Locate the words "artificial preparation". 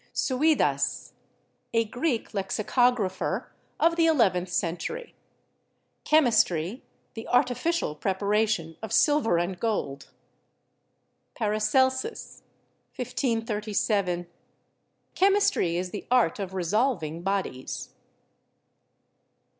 7.27-8.77